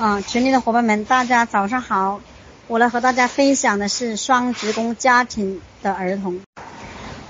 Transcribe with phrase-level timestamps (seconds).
[0.00, 2.22] 啊，群里的伙伴们，大家早上好！
[2.68, 6.40] 我来和大家分享的是双职工家庭的儿童。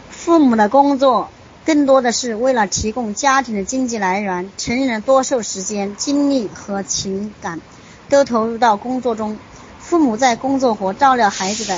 [0.08, 1.30] 父母的工作
[1.67, 7.61] 更多的是为了提供家庭的经济来源，成人的多数时间、精力和情感
[8.09, 9.37] 都投入到工作中。
[9.80, 11.77] 父母在工作和照料孩子的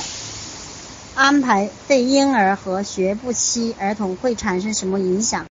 [1.14, 5.46] 安排，对婴儿和学步期儿童会产生什么影响？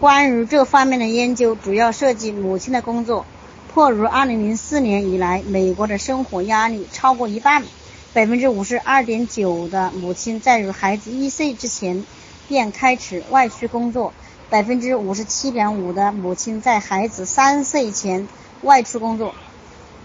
[0.00, 3.24] 关于这方面的研究，主要涉及母亲的工作。
[3.72, 7.62] 迫于2004年以来，美国的生活压力，超过一半，
[8.12, 12.04] 百分之五十二点九的母亲在与孩子一岁之前
[12.48, 14.12] 便开始外出工作，
[14.48, 18.26] 百分之五十七点五的母亲在孩子三岁前
[18.62, 19.34] 外出工作。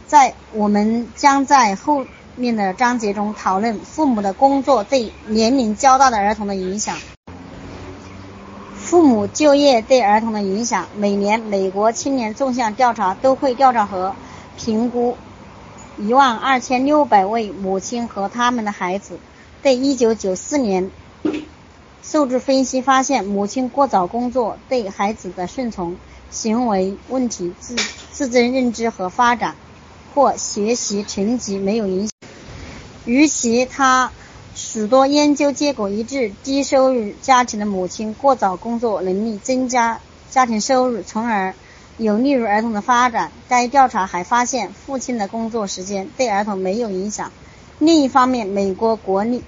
[0.05, 6.95] 在我们将在后面的章节中讨论父母的工作对年龄较大的儿童的影响。
[8.95, 10.87] 父母就业对儿童的影响。
[10.97, 14.15] 每年，美国青年纵向调查都会调查和
[14.57, 15.17] 评估
[15.97, 19.19] 一万二千六百位母亲和他们的孩子。
[19.61, 20.89] 对一九九四年
[22.03, 25.97] 数据分析发现，母亲过早工作对孩子的顺从、
[26.31, 27.75] 行为问题、自
[28.13, 29.55] 自尊认知和发展
[30.13, 32.11] 或学习成绩没有影响。
[33.05, 34.09] 与其他。
[34.75, 41.53] 许多研究结果一致，低收入家庭的母亲过早工作，能力增加家庭收入，从而
[41.97, 43.31] 有利于儿童的发展。
[43.47, 47.31] 该调查还发现，父亲的工作时间对儿童没有影响。
[47.79, 49.43] 另一方面，美国国立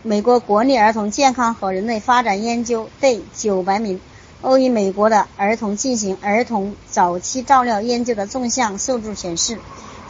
[0.00, 4.00] 美国国立儿童健康和人类发展研究对九百名
[4.40, 9.58] 欧裔美国的儿童进行儿童早期照料研究的纵向数据显示。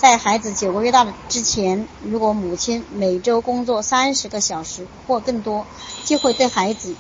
[0.02, 5.64] 在孩子九个月大的之前，如果母亲每周工作三十个小时或更多，
[6.04, 6.96] 就会对孩子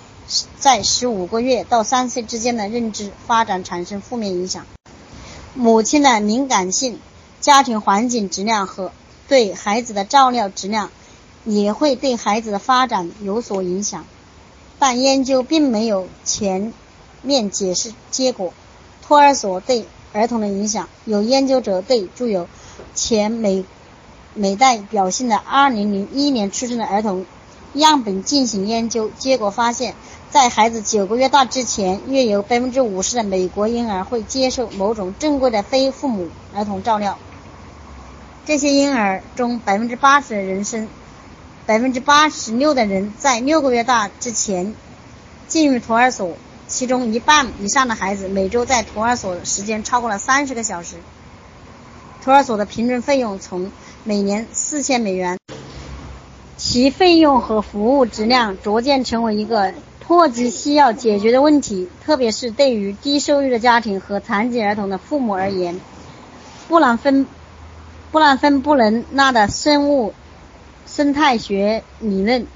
[0.56, 4.64] 在十五个月到三岁之间的认知发展产生负面影响。
[5.54, 7.00] 母亲的敏感性、
[7.40, 8.92] 家庭环境质量和
[9.26, 10.88] 对孩子的照料质量
[11.44, 14.06] 也会对孩子的发展有所影响。
[14.78, 16.72] 但研究并没有全
[17.22, 18.54] 面解释结果。
[19.04, 22.48] 托儿所对儿童的影响，有研究者对具有
[22.94, 23.64] 前美
[24.34, 27.26] 美代表性的2001年出生的儿童
[27.74, 29.94] 样本进行研究，结果发现，
[30.30, 37.18] 在孩子九个月大之前，约有50%的美国婴儿会接受某种正规的非父母儿童照料。
[38.44, 40.88] 这些婴儿中，80%的人生
[41.66, 44.74] ，86%的人在六个月大之前
[45.46, 50.96] 进入托儿所，其中一半以上的孩子每周在托儿所时间超过了30个小时。
[52.24, 53.70] 托儿所的平均费用从
[54.04, 55.38] 每年四千美元，
[56.56, 65.80] 其费用和服务质量逐渐成为一个迫切需要解决的问题，特别是对于低收入的家庭和残疾儿童的父母而言。
[66.68, 67.26] 布兰芬
[68.12, 70.14] 布兰芬布伦纳的生物
[70.86, 72.46] 生态学理论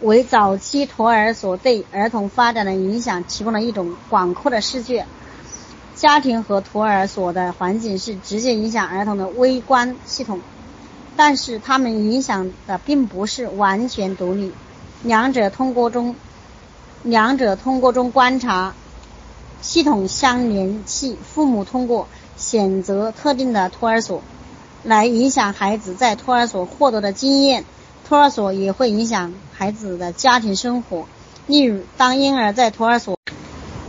[0.00, 5.06] 为早期托儿所对儿童发展的影响提供了一种广阔的视觉。
[6.04, 10.40] 家庭和托儿所的环境是直接影响儿童的微观系统，
[11.16, 14.52] 但是他们影响的并不是完全独立，
[15.02, 16.14] 两者通过中，
[17.04, 18.74] 两者通过中观察
[19.62, 21.16] 系统相联系。
[21.24, 22.06] 父母通过
[22.36, 24.20] 选择特定的托儿所，
[24.82, 27.64] 来影响孩子在托儿所获得的经验。
[28.06, 31.06] 托儿所也会影响孩子的家庭生活。
[31.46, 33.16] 例如，当婴儿在托儿所。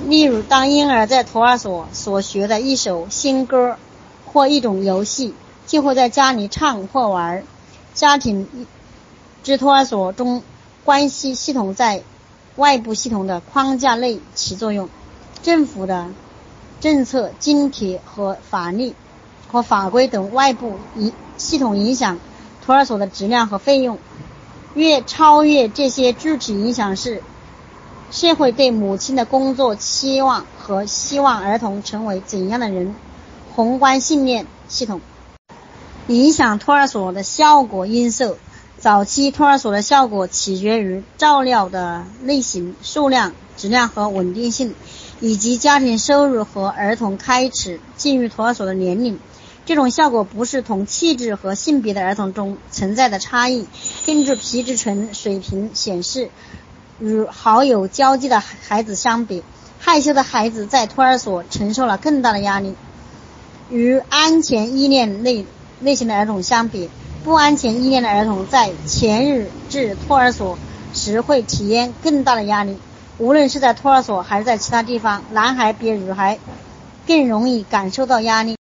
[0.08, 3.78] 例如，当婴儿在托儿所所学的一首新歌
[4.24, 5.34] 或一种游戏，
[5.66, 7.44] 就会在家里唱或玩。
[7.96, 8.48] 家庭
[9.44, 10.44] 之托儿所中
[10.84, 12.04] 关系系统在
[12.56, 14.90] 外部系统的框架内起作用。
[15.42, 16.06] 政府的
[16.80, 18.94] 政策、津贴和法律
[19.52, 22.20] 和法规等外部影系统影响
[22.64, 23.98] 托儿所的质量和费用。
[24.76, 27.24] 越超越这些具体影响是。
[28.12, 32.96] 社会对母亲的工作期望和希望儿童成为怎样的人？
[33.56, 35.02] 宏观信念系统
[36.08, 38.38] 影响托儿所的效果因素。
[38.78, 44.76] 早期托儿所的效果取决于照料的类型、数量、质量和稳定性，
[45.20, 49.18] 以及家庭收入和儿童开始进入托儿所的年龄。
[49.66, 53.66] 这种效果不是同气质和性别的儿童中存在的差异。
[54.06, 56.30] 根据皮质醇水平显示。
[57.00, 59.44] 与好友交际的孩子相比，
[59.80, 62.76] 害羞的孩子在托儿所承受了更大的压力。
[63.70, 65.46] 与安全依恋类
[65.82, 66.90] 类型的儿童相比，
[67.24, 70.58] 不安全依恋的儿童在潜入至托儿所
[70.94, 72.78] 时会体验更大的压力。
[73.18, 76.38] 无论是在托儿所还是在其他地方，男孩比女孩
[77.08, 78.56] 更容易感受到压力。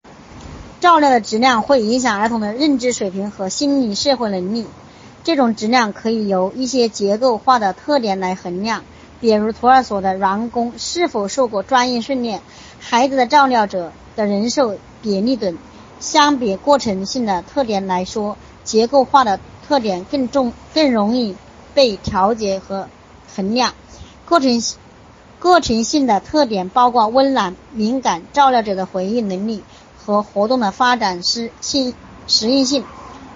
[0.79, 4.65] 照料的质量会影响儿童的认知水平和心理社会能力。
[5.23, 8.83] 这种质量可以由一些结构化的特点来衡量，
[9.19, 12.41] 比如托儿所的员工是否受过专业训练，
[12.79, 15.57] 孩子的照料者的人手比例等。
[16.00, 21.35] 相比过程性的特点来说，结构化的特点更重、更容易
[21.75, 22.88] 被调节和
[23.35, 23.74] 衡量。
[24.27, 24.62] 过程
[25.39, 29.63] 过程性的特点包括温暖、敏感、照料者的回应能力。
[30.03, 31.94] 和活动的发展适性
[32.25, 32.85] 适应性，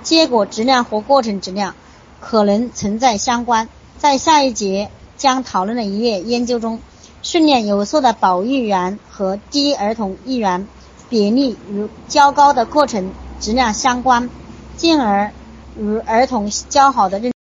[0.06, 1.74] 结果质量和过程质量
[2.22, 3.68] 可能存在相关。
[3.98, 6.80] 在下一节将讨论的一页研究中，
[7.24, 10.68] 训练有素的保育员和低儿童议员
[11.10, 14.30] 比例与较高的过程质量相关，
[14.78, 15.32] 进而
[15.76, 17.34] 与儿童较好的认，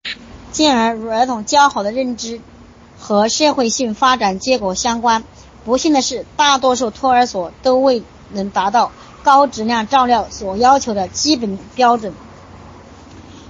[0.51, 2.41] 进而与儿童较好的认知
[2.97, 5.23] 和社会性发展结果相关。
[5.63, 8.01] 不幸的是，大多数托儿所都未
[8.31, 8.91] 能达到。
[9.23, 12.13] 高质量照料所要求的基本标准。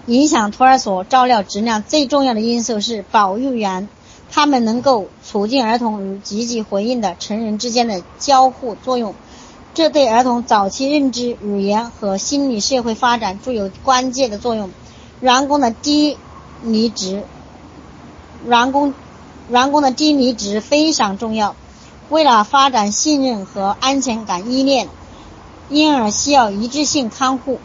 [0.08, 3.90] 影响托儿所照料质量最重要的因素是保育员，
[4.32, 9.16] 他们能够促进儿童与积极回应的成人之间的交互作用，
[9.74, 14.70] 这对儿童早期认知、语言和心理社会发展具有关键的作用。
[15.22, 16.18] 员工的低
[16.62, 17.24] 离职，
[18.46, 18.94] 员工
[19.50, 21.56] 员工的低离职非常重要。
[22.10, 24.88] 为了发展信任和安全感依恋。
[25.68, 27.60] 婴儿需要一致性看护，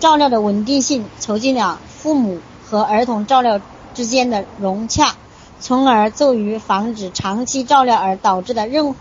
[0.00, 3.60] 照料的稳定性促进了父母和儿童照料
[3.94, 5.14] 之间的融洽，
[5.60, 8.94] 从而助于防止长期照料而导致的任。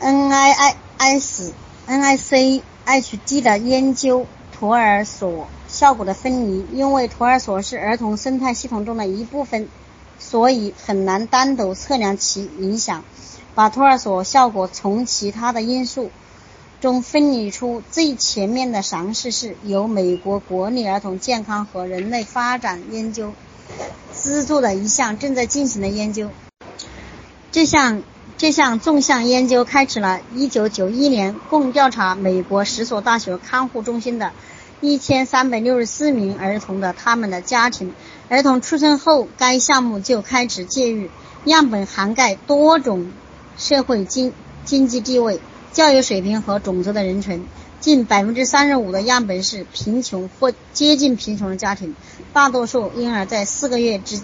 [0.00, 1.52] NIIS、
[1.86, 9.68] NICHD 的研究托儿所效果的分离，因为托儿所是儿童生态系统中的一部分，
[10.18, 13.04] 所以很难单独测量其影响。
[13.54, 16.10] 把托儿所效果从其他的因素。
[16.84, 23.32] 中分离出最全面的尝试是由美国国立儿童健康和人类发展研究
[24.12, 26.28] 资助的一项正在进行的研究。
[27.50, 28.02] 这项
[28.36, 34.32] 这项纵向研究开始了1991年，共调查美国十所大学看护中心的
[34.82, 37.94] 一千三百六十四名儿童的他们的家庭。
[38.28, 41.08] 儿童出生后，该项目就开始介入，
[41.46, 43.10] 样本涵盖多种
[43.56, 44.34] 社会经
[44.66, 45.40] 经济地位。
[45.74, 47.44] 教育水平和种族的人群，
[47.80, 51.96] 近百分之三十五的样本是贫穷或接近贫穷的家庭。
[52.32, 54.20] 大多数婴儿在四个月之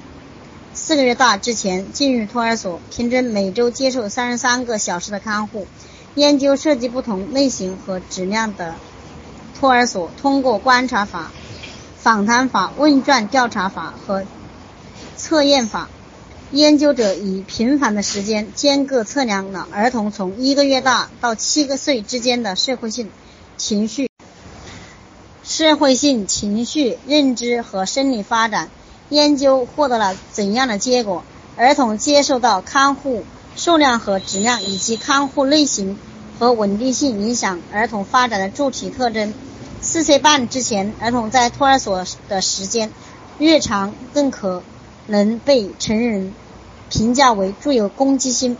[0.72, 5.66] 四个月大之前进入托儿所，平均每周接受三十三个小时的看护。
[6.14, 8.76] 研究涉及不同类型和质量的
[9.58, 11.32] 托儿所，通过观察法、
[11.98, 14.24] 访谈法、问卷调查法和
[15.16, 15.88] 测验法。
[16.52, 23.08] 研究者以频繁的时间间隔测量了儿童从一个月大到七个岁之间的社会性、
[23.56, 24.08] 情绪、
[25.44, 28.68] 社会性情绪认知和生理发展。
[29.10, 31.22] 研究获得了怎样的结果？
[31.56, 33.24] 儿童接受到看护
[33.54, 35.96] 数量和质量，以及看护类型
[36.40, 39.32] 和稳定性影响儿童发展的主体特征。
[39.80, 42.90] 四岁半之前，儿童在托儿所的时间
[43.38, 44.64] 越长，更可。
[45.06, 46.32] 能被成人
[46.90, 48.58] 评价为具有攻击性、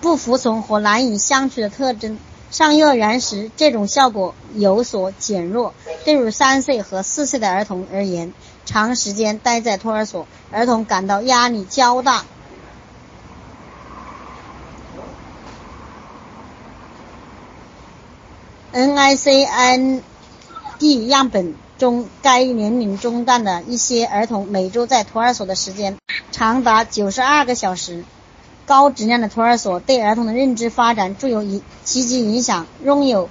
[0.00, 2.18] 不服从和难以相处的特征。
[2.50, 5.74] 上幼儿园时，这种效果有所减弱。
[6.04, 8.32] 对于三岁和四岁的儿童而言，
[8.64, 12.24] 长时间待在托儿所，儿童感到压力较大。
[18.72, 20.00] NICN
[20.78, 21.54] D 样本。
[21.78, 25.96] 中该年龄中段的一些儿童每周在托儿所的时间
[26.32, 28.04] 长达九十二个小时。
[28.64, 31.42] 高质量的托儿所对儿童的认知发展具有
[31.84, 32.66] 积极影响。
[32.84, 33.28] 拥有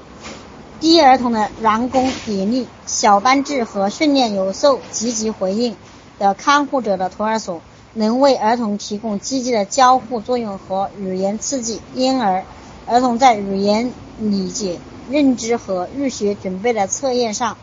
[0.80, 5.76] 低儿童的员工比例、小班制和训练有素、积极回应
[6.20, 7.62] 的看护者的托儿所，
[7.94, 12.44] 能为儿童提供积极的交互作用和语言刺激，因而
[12.86, 14.80] 儿童在语言理解、
[15.10, 17.58] 认知和入学准备的测验上。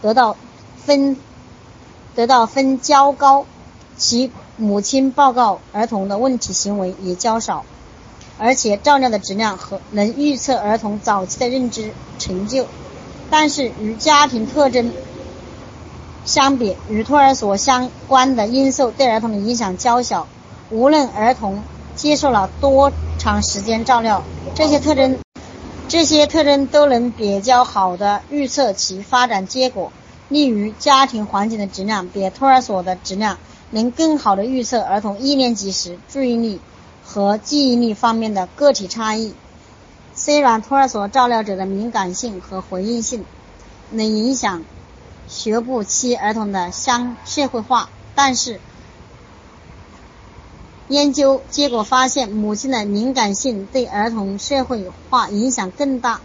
[0.00, 0.36] 得到
[0.78, 1.16] 分
[2.14, 3.44] 得到分较高，
[3.96, 7.64] 其母亲报告儿童的问题行为也较少，
[8.38, 12.66] 而且照料的质量和能预测儿童早期的认知成就。
[13.30, 14.92] 但是与家庭特征
[16.24, 20.28] 相比，与托儿所相关的因素对儿童的影响较小。
[20.70, 21.62] 无论儿童
[21.96, 24.22] 接受了多长时间照料，
[24.54, 25.18] 这些特征。
[25.88, 29.92] 这些特征都能比较好的预测其发展结果，
[30.30, 33.36] 例如家庭环境的质量比托儿所的质量
[33.72, 36.60] 能更好的预测儿童一年级时注意力
[37.02, 39.32] 和记忆力方面的个体差异。
[40.14, 43.24] 虽然托儿所照料者的敏感性和回应性
[43.90, 44.62] 能影响
[45.26, 48.60] 学步期儿童的相社会化，但是
[50.88, 56.20] 研究结果发现，母亲的敏感性对儿童社会化影响更大。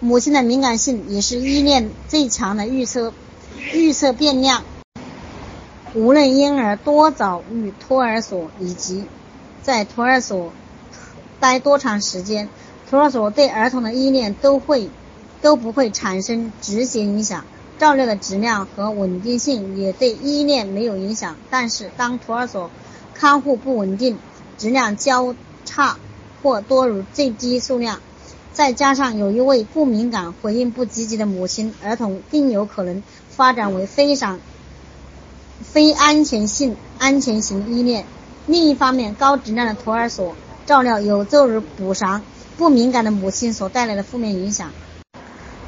[0.00, 3.14] 母亲的敏感性也是依恋最强的预测
[3.72, 4.62] 预测变量。
[5.92, 9.04] 无论婴儿多早入托儿所，以及
[9.62, 10.52] 在托儿所
[11.40, 12.48] 待多长时间，
[12.88, 14.88] 托儿所对儿童的依恋都会
[15.42, 17.44] 都不会产生直接影响。
[17.78, 21.36] 照料的质量和稳定性也对依恋没有影响。
[21.50, 22.70] 但是，当托儿所
[23.14, 24.16] 看护不稳定、
[24.58, 25.96] 质量较差
[26.42, 27.98] 或多如最低数量，
[28.52, 34.38] 再加上有一位不敏感、回应不积极的母亲，儿童更有可能发展为非常
[35.62, 38.04] 非安全性安全型依恋。
[38.46, 40.34] 另一方面，高质量的托儿所
[40.66, 42.22] 照料有助于补偿
[42.56, 44.72] 不敏感的母亲所带来的负面影响。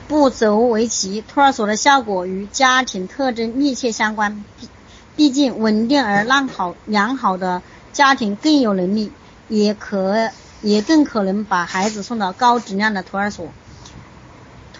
[0.08, 4.44] 不足为奇，托儿所的效果与家庭特征密切相关。
[4.56, 4.68] 毕
[5.14, 9.12] 毕竟，稳定而良好良好的家庭更有能力，
[9.48, 10.30] 也可
[10.62, 13.48] 也更可能把孩子送到高质量的托儿所。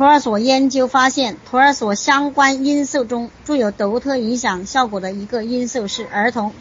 [0.03, 6.53] 托儿所研究发现，托儿所相关因素中具有独特影响效果的一个因素是儿童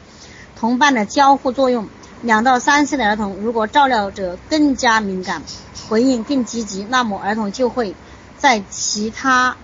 [0.55, 1.87] 同伴的交互作用。
[2.21, 5.41] 两到三岁的儿童，如果照料者更加敏感，
[5.89, 7.95] 回应更积极，那么儿童就会。
[8.37, 9.57] 在其他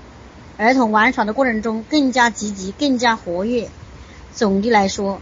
[0.58, 3.70] 儿童玩耍的过程中更加积极、更加活跃。
[4.34, 5.22] 总的来说，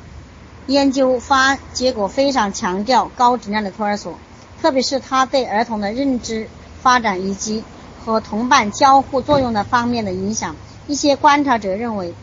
[0.66, 4.18] 研究发结果非常强调高质量的托儿所，
[4.62, 6.48] 特别是它对儿童的认知
[6.82, 7.66] 发展以及
[8.06, 10.56] 和同伴交互作用的方面的影响。
[10.88, 12.14] 一些观察者认为，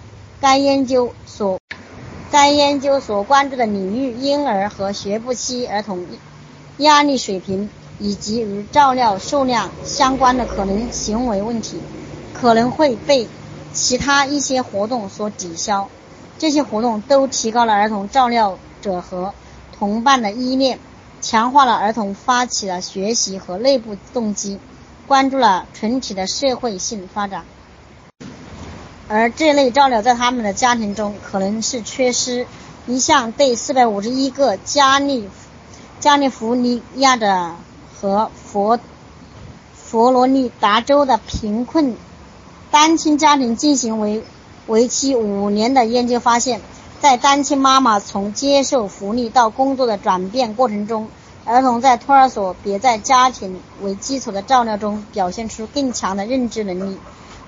[0.41, 1.59] 该研究所
[2.31, 6.07] 该研究所关注的领域——婴儿和学步期儿童
[6.79, 7.69] 压力水平。
[7.99, 11.79] 以及与照料数量相关的可能行为问题，
[12.35, 13.29] 可能会被
[13.73, 15.89] 其他一些活动所抵消。
[16.37, 19.33] 这些活动都提高了儿童照料者和
[19.79, 20.81] 同伴的依恋，
[21.21, 24.59] 强化了儿童发起的学习和内部动机，
[25.07, 27.45] 关注了群体的社会性发展。
[29.09, 32.47] 而这类照料在他们的家庭中可能是缺失。
[32.87, 35.29] 一项对四百五十一个加利
[36.01, 37.55] 加利福尼亚的。
[37.95, 38.81] 和佛
[39.77, 41.97] 佛罗里达州的贫困
[42.73, 44.25] 单亲家庭进行为
[44.67, 46.61] 为期五年的研究发现，
[47.01, 51.11] 在单亲妈妈从接受福利到工作的转变过程中，
[51.45, 56.99] 儿童在托儿所别在家庭为基础的照料中表现出更强的认知能力。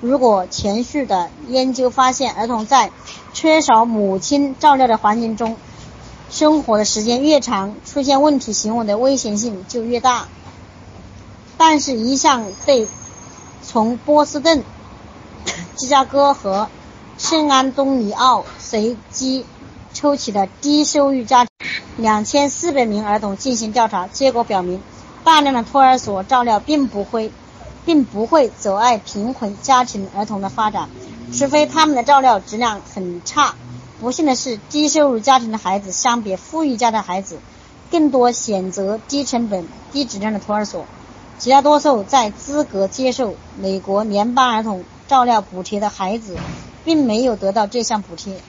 [0.00, 2.90] 如果前续的研究发现，儿童在
[3.32, 5.56] 缺少母亲照料的环境中
[6.28, 10.26] 生活的时间越长，出现问题行为的危险性就越大。
[11.56, 12.88] 但是，一项对
[13.62, 14.64] 从波士顿、
[15.76, 16.68] 芝加哥和
[17.16, 19.46] 圣安东尼奥随机
[19.92, 21.53] 抽取的低收入家庭
[21.96, 24.82] 两千四百名儿童进行调查，结果表明，
[25.22, 27.30] 大量的托儿所照料并不会，
[27.86, 30.88] 并不会阻碍贫困家庭儿童的发展，
[31.32, 33.54] 除非他们的照料质量很差。
[34.00, 37.38] 不幸的是，低收入家庭的孩子相比富裕家的孩子，
[37.92, 40.84] 更多选择低成本、低质量的托儿所。
[41.38, 46.36] 绝大多数在资格接受美国联邦儿童照料补贴的孩子，
[46.84, 48.40] 并没有得到这项补贴。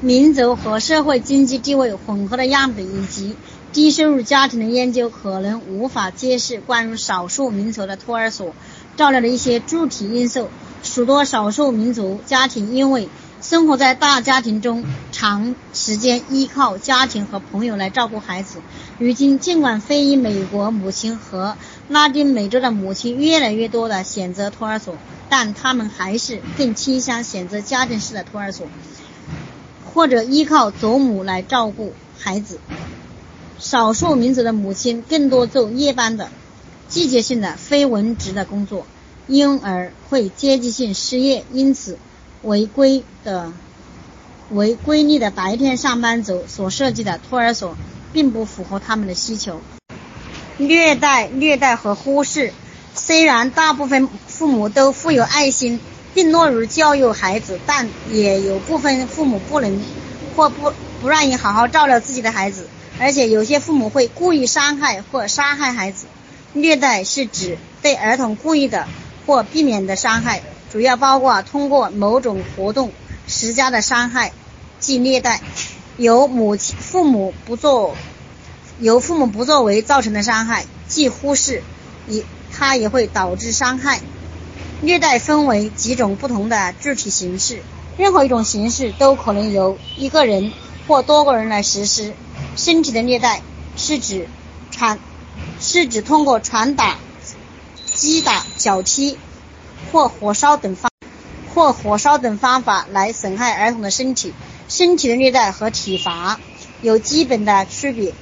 [0.00, 3.34] 民族和社会经济地位混合的样本以及
[3.72, 8.54] 低收入家庭的研究，可能无法揭示关于少数民族的托儿所
[8.96, 10.50] 照料的一些具体因素。
[10.82, 13.08] 许多少数民族家庭因为
[13.40, 18.60] 生活在大家庭中，长时间依靠家庭和朋友来照顾孩子。
[18.98, 21.56] 如今，尽管非裔美国母亲和
[21.88, 24.94] 拉丁美洲的母亲越来越多的选择托儿所，
[25.28, 28.68] 但他们还是更倾向选择家庭式的托儿所，
[29.98, 32.60] 或者依靠祖母来照顾孩子。
[33.58, 36.28] 少数民族的母亲更多做夜班的、
[36.86, 38.86] 季节性的非文职的工作，
[39.26, 41.98] 因而会阶级性失业，因此
[42.42, 43.52] 违规的、
[44.50, 47.74] 为规律的白天上班族所设计的托儿所。
[48.10, 49.60] 并不符合他们的需求。
[50.56, 52.54] 虐待、虐待和忽视，
[52.94, 55.78] 虽然大部分父母都富有爱心，
[56.14, 59.82] 并乐于教育孩子，但也有部分父母不能
[60.36, 62.66] 或不不愿意好好照料自己的孩子，
[62.98, 66.06] 而且有些父母会故意伤害或杀害孩子。
[66.54, 68.86] 虐待是指对儿童故意的
[69.26, 72.90] 或避免的伤害，主要包括通过某种活动
[73.26, 74.32] 施加的伤害，
[74.80, 75.40] 即虐待。
[75.98, 77.96] 由母亲、父母不做
[78.78, 81.64] 由父母不作为造成的伤害，既忽视，
[82.06, 82.24] 也
[82.56, 84.00] 它也会导致伤害。
[84.80, 87.62] 虐待分为几种不同的具体形式，
[87.96, 90.52] 任何一种形式都可能由一个人
[90.86, 92.14] 或多个人来实施。
[92.54, 93.42] 身体的虐待
[93.76, 94.28] 是指
[94.70, 95.00] 传，
[95.60, 96.96] 是指通过传打、
[97.84, 99.18] 击打、脚踢
[99.90, 100.90] 或火烧等方
[101.52, 104.32] 或火烧等方法来损害儿童的身体。
[104.68, 106.38] 身体的虐待和体罚
[106.82, 108.12] 有基本的区别，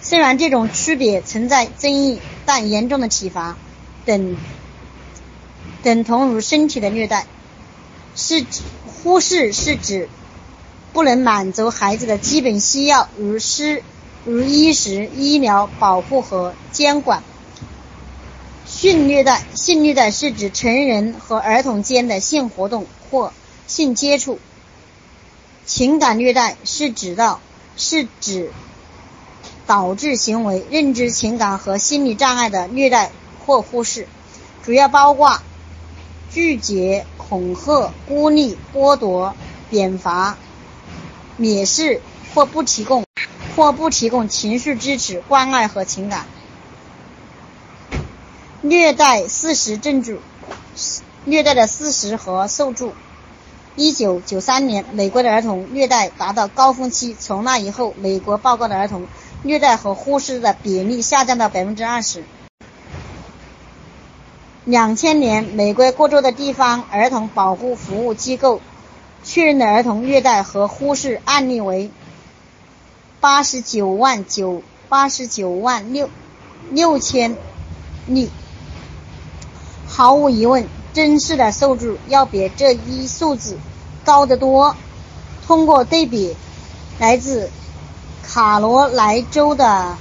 [0.00, 3.56] 虽然这种区别存在争议，但严重的体罚
[4.04, 4.36] 等。
[5.82, 7.26] 等同于身体的虐待，
[8.14, 10.08] 是指忽视是指
[10.92, 13.82] 不能满足孩子的基本需要，如食、
[14.24, 17.24] 如衣食、医疗保护和监管。
[18.64, 23.32] 性虐待，性虐待是指成人和儿童间的性活动或
[23.66, 24.38] 性接触。
[25.66, 27.40] 情感虐待是指到
[27.76, 28.50] 是指
[29.66, 33.10] 导致行为、认知、情感和心理障碍的虐待
[33.44, 34.06] 或忽视，
[34.64, 35.40] 主要包括。
[36.32, 39.34] 拒绝、恐吓、孤立、剥夺、
[39.68, 40.36] 贬罚、
[41.38, 42.00] 蔑视
[42.34, 43.04] 或不提供
[43.54, 46.24] 或不提供情绪支持、关爱和情感。
[48.62, 50.20] 虐待事实证据，
[51.24, 52.92] 虐待的事实和受助。
[53.74, 59.06] 一九九三年，美国的儿童虐待达到高峰期，从那以后，美国报告的儿童
[59.42, 62.24] 虐待和忽视的比例下降到百分之二十。
[64.64, 68.60] 两千年，美国各州的地方儿童保护服务机构
[69.24, 71.90] 确认的儿童虐待和忽视案例为
[73.20, 76.08] 八十九万九八十九万六
[76.70, 77.36] 六千
[78.06, 78.30] 例。
[79.88, 83.58] 毫无疑问，真实的数据要比这一数字
[84.04, 84.76] 高得多。
[85.44, 86.36] 通过对比
[87.00, 87.50] 来自
[88.22, 89.96] 卡罗来州的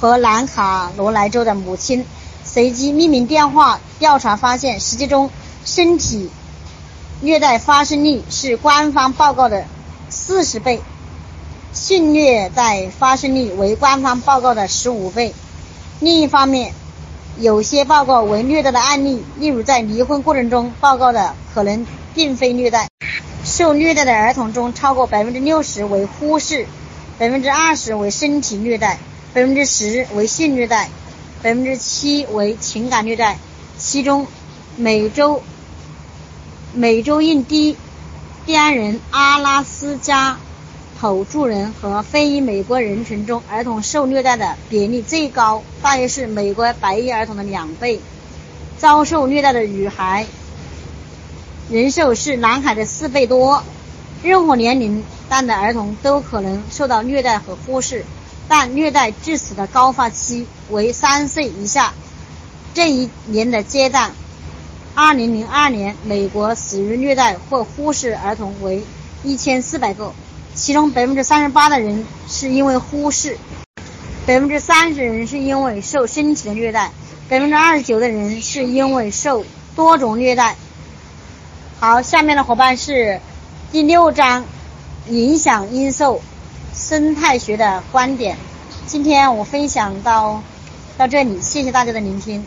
[0.00, 2.06] 和南卡罗来州的母亲。
[2.52, 5.30] 随机匿名电话调查发现，实际中
[5.64, 6.28] 身体
[7.20, 9.66] 虐待发生率是官方报告的
[10.08, 10.80] 四十倍，
[11.72, 15.32] 性虐待发生率为官方报告的十五倍。
[16.00, 16.74] 另一方面，
[17.38, 22.88] 有些报告为虐待的案例，例如在离婚过程中报告的，可能并非虐待。
[23.44, 26.66] 受虐待的儿童中，超过百分之六十为忽视，
[27.16, 28.98] 百分之二十为身体虐待，
[29.32, 30.88] 百分之十为性虐待。
[31.42, 33.38] 百分之七为情感虐待，
[33.78, 34.26] 其中
[34.76, 35.42] 美洲
[36.74, 37.76] 美洲印第
[38.54, 40.38] 安人、阿拉斯加
[41.00, 48.00] 土著人和非裔美国人群中，儿童受虐待的比例最高，大约是美国白裔儿童的两倍。
[48.78, 50.26] 遭受虐待的女孩
[51.68, 53.62] 人数是男孩的四倍多。
[54.22, 58.04] 任何年龄段的儿童都可能受到虐待和忽视。
[58.52, 61.94] 但虐待致死的高发期为三岁以下
[62.74, 64.10] 这一年的阶段。
[64.92, 68.82] 二零零二年，美国死于虐待或忽视儿童为
[69.22, 70.12] 一千四百个，
[70.52, 73.38] 其中百分之三十八的人是因为忽视，
[74.26, 76.90] 百分之三十人是因为受身体的虐待，
[77.28, 79.44] 百分之二十九的人是因为受
[79.76, 80.56] 多种虐待。
[81.78, 83.20] 好，下面的伙伴是
[83.70, 84.44] 第六章
[85.08, 86.20] 影响因素。
[86.90, 88.36] 生态学的观点，
[88.84, 90.42] 今天我分享到
[90.98, 92.44] 到这里，谢谢大家的聆听。